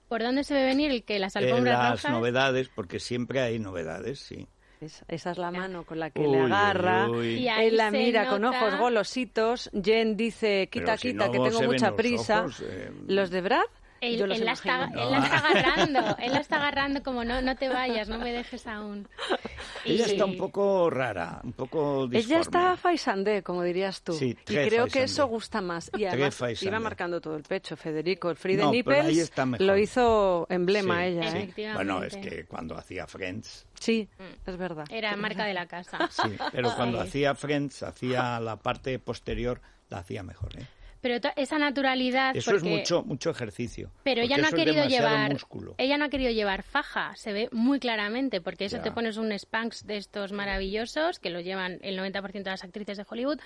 ¿Por 0.10 0.22
dónde 0.22 0.44
se 0.44 0.54
ve 0.54 0.64
venir 0.66 0.92
el 0.92 1.04
que 1.04 1.18
las 1.20 1.36
Eh, 1.36 1.40
alfombras 1.40 1.78
las 1.80 1.92
rojas? 2.04 2.12
novedades, 2.12 2.70
porque 2.70 3.00
siempre 3.00 3.42
hay 3.42 3.58
novedades, 3.60 4.20
sí. 4.20 4.48
Es- 4.84 5.04
esa 5.08 5.32
es 5.32 5.38
la 5.38 5.52
mano 5.52 5.86
con 5.86 6.00
la 6.00 6.10
que 6.10 6.22
Uy, 6.22 6.32
le 6.32 6.42
agarra. 6.42 7.10
uy. 7.10 7.36
Y 7.36 7.48
ahí 7.48 7.68
Él 7.68 7.78
la 7.78 7.90
mira 7.92 8.28
con 8.28 8.44
ojos 8.46 8.78
golositos. 8.78 9.70
Jen 9.84 10.18
dice, 10.18 10.68
quita, 10.72 10.86
Pero 10.86 10.98
si 10.98 11.12
quita, 11.12 11.25
no 11.28 11.32
que 11.32 11.40
tengo 11.50 11.62
mucha 11.63 11.96
prisa. 11.96 12.42
ojos, 12.42 12.62
eh, 12.66 12.92
Los 13.08 13.30
de 13.30 13.42
Brad, 13.42 13.63
Él, 14.04 14.18
yo 14.18 14.28
los 14.28 14.38
él 14.38 14.46
la 14.46 14.52
está, 14.52 14.92
él 14.94 15.12
la 15.12 15.20
está 15.20 15.38
agarrando, 15.38 16.18
él 16.20 16.32
la 16.34 16.40
está 16.40 16.56
agarrando 16.58 17.04
como 17.04 17.24
no, 17.24 17.42
no 17.42 17.56
te 17.56 17.70
vayas, 17.70 18.10
no 18.10 18.20
me 18.20 18.32
dejes 18.32 18.68
aún. 18.68 19.08
Ella 19.86 20.06
está 20.06 20.26
un 20.26 20.38
poco 20.38 20.90
rara, 20.90 21.42
un 21.44 21.54
poco 21.54 22.08
disforme. 22.08 22.20
Ella 22.20 22.40
está 22.42 22.78
faisandé, 22.78 23.44
como 23.44 23.64
dirías 23.64 24.02
tú. 24.02 24.14
Sí, 24.14 24.38
y 24.48 24.54
creo 24.54 24.88
que 24.88 25.04
eso 25.04 25.28
gusta 25.28 25.62
más. 25.62 25.92
Y 25.98 26.06
además 26.06 26.62
iba 26.62 26.80
marcando 26.80 27.20
todo 27.22 27.36
el 27.36 27.44
pecho, 27.44 27.76
Federico. 27.76 28.30
El 28.30 28.36
Free 28.38 28.56
de 28.56 28.64
No, 28.64 28.72
Nipples 28.72 29.32
lo 29.60 29.78
hizo 29.78 30.48
emblema 30.50 31.00
Sí, 31.00 31.04
ella, 31.04 31.32
sí. 31.32 31.54
¿eh? 31.58 31.72
Bueno, 31.74 32.04
es 32.04 32.16
que 32.16 32.46
cuando 32.46 32.78
hacía 32.78 33.08
Friends, 33.08 33.66
Sí, 33.80 34.08
es 34.46 34.58
verdad. 34.58 34.86
Era 34.90 35.14
marca 35.18 35.46
de 35.46 35.54
la 35.54 35.66
casa. 35.68 36.10
sí, 36.10 36.38
pero 36.54 36.74
cuando 36.78 37.02
hacía 37.02 37.36
Friends, 37.36 37.84
hacía 37.84 38.40
la 38.40 38.56
parte 38.56 38.98
posterior, 38.98 39.60
la 39.90 39.98
hacía 39.98 40.24
mejor, 40.24 40.58
¿eh? 40.58 40.66
Pero 41.04 41.20
esa 41.36 41.60
naturalidad. 41.60 42.36
Eso 42.36 42.50
porque- 42.52 42.66
es 42.74 42.78
mucho, 42.80 43.04
mucho 43.04 43.30
ejercicio. 43.30 43.92
Pero 44.04 44.22
ella 44.22 44.38
no 44.38 44.48
ha 44.48 44.52
querido 44.52 44.86
llevar. 44.86 45.32
músculo. 45.34 45.76
Ella 45.78 45.98
no 46.00 46.06
ha 46.06 46.10
querido 46.10 46.32
llevar 46.32 46.64
faja, 46.64 47.14
se 47.16 47.34
ve 47.34 47.50
muy 47.52 47.80
claramente, 47.80 48.42
porque 48.42 48.66
eso 48.66 48.78
Ya. 48.78 48.84
te 48.84 48.92
pones 48.92 49.18
un 49.18 49.32
Spanx 49.38 49.86
de 49.86 49.98
estos 49.98 50.32
maravillosos 50.32 51.20
que 51.20 51.30
lo 51.30 51.42
llevan 51.42 51.78
el 51.82 51.96
90% 51.98 52.50
de 52.50 52.54
las 52.54 52.64
actrices 52.64 52.98
de 52.98 53.06
Hollywood 53.08 53.40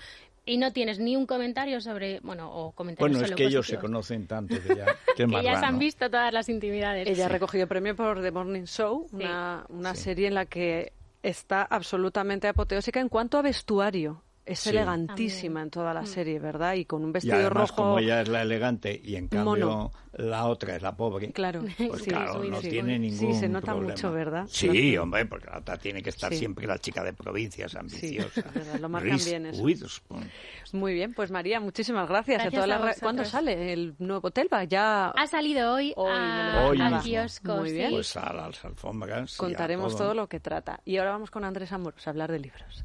y 0.46 0.56
no 0.58 0.72
tienes 0.72 0.98
ni 1.00 1.16
un 1.16 1.26
comentario 1.26 1.80
sobre. 1.80 2.20
Bueno, 2.20 2.48
o 2.50 2.70
comentarios 2.72 3.18
Bueno, 3.18 3.26
es 3.26 3.34
que 3.36 3.44
ellos 3.44 3.66
se 3.66 3.76
conocen 3.78 4.26
tanto 4.28 4.54
que 4.62 4.76
ya, 4.76 4.86
que 5.16 5.42
ya 5.42 5.58
se 5.58 5.66
han 5.66 5.78
visto 5.80 6.08
todas 6.08 6.32
las 6.32 6.48
intimidades. 6.48 7.08
Ella 7.08 7.26
ha 7.26 7.28
recogido 7.28 7.66
premio 7.66 7.96
por 7.96 8.22
The 8.22 8.30
Morning 8.30 8.64
Show, 8.66 9.08
Sí. 9.10 9.16
una, 9.16 9.66
una 9.68 9.94
Sí. 9.96 10.04
serie 10.04 10.28
en 10.28 10.34
la 10.34 10.46
que 10.46 10.92
está 11.24 11.62
absolutamente 11.62 12.46
apoteósica 12.46 13.00
en 13.00 13.08
cuanto 13.08 13.36
a 13.36 13.42
vestuario. 13.42 14.22
Es 14.48 14.60
Sí. 14.60 14.70
elegantísima 14.70 15.60
También. 15.60 15.64
en 15.66 15.70
toda 15.70 15.92
la 15.94 16.06
serie, 16.06 16.38
¿verdad? 16.38 16.74
Y 16.74 16.84
con 16.86 17.02
un 17.04 17.10
Y 17.10 17.12
vestido 17.12 17.34
además, 17.36 17.68
rojo. 17.70 17.74
como 17.76 17.98
ella 17.98 18.22
es 18.22 18.28
la 18.28 18.42
elegante 18.42 18.98
y 19.04 19.16
en 19.16 19.28
cambio 19.28 19.66
mono. 19.66 19.92
la 20.14 20.46
otra 20.46 20.76
es 20.76 20.82
la 20.82 20.96
pobre, 20.96 21.32
Claro, 21.32 21.60
pues 21.60 21.74
sí, 22.02 22.10
claro, 22.10 22.42
sí, 22.42 22.48
no 22.48 22.60
sí. 22.62 22.70
tiene 22.70 22.94
Sí, 22.94 22.98
ningún 22.98 23.38
se 23.38 23.48
nota 23.48 23.66
problema. 23.72 23.92
mucho, 23.92 24.10
¿verdad? 24.12 24.44
Sí, 24.48 24.92
Lo- 24.94 25.02
hombre, 25.02 25.26
porque 25.26 25.46
la 25.50 25.58
otra 25.58 25.76
tiene 25.76 26.02
que 26.02 26.10
estar 26.10 26.32
Sí. 26.32 26.38
siempre 26.38 26.66
la 26.66 26.78
chica 26.78 27.04
de 27.04 27.12
provincias, 27.12 27.74
ambiciosa. 27.76 28.42
lo 28.80 28.88
marcan 28.88 29.10
Reese 29.10 29.30
bien 29.30 29.46
eso. 29.46 29.62
Witherspoon. 29.62 30.30
Muy 30.72 30.94
bien, 30.94 31.12
pues 31.14 31.30
María, 31.30 31.60
muchísimas 31.60 32.08
gracias. 32.08 32.40
Gracias 32.42 32.62
a 32.64 32.66
vosotros. 32.78 32.96
¿Cuándo 33.00 33.24
sale 33.26 33.72
el 33.72 33.94
nuevo 33.98 34.30
Telva? 34.30 34.64
Ya 34.64 35.08
Ha 35.10 35.26
salido 35.26 35.74
hoy, 35.74 35.92
Hoy 35.96 36.10
a, 36.10 36.86
al 36.86 37.02
kiosco. 37.02 37.56
Muy 37.56 37.68
sí. 37.70 37.74
bien. 37.76 37.90
Pues 37.90 38.16
a 38.16 38.32
las 38.32 38.64
alfombras. 38.64 39.32
y 39.32 39.34
a 39.34 39.38
contaremos 39.38 39.96
todo 39.96 40.14
lo 40.14 40.26
que 40.28 40.40
trata. 40.40 40.80
Y 40.84 40.96
ahora 40.96 41.10
vamos 41.12 41.30
con 41.30 41.44
Andrés 41.44 41.70
Amoros 41.72 42.06
a 42.06 42.10
hablar 42.10 42.32
de 42.32 42.38
libros. 42.38 42.84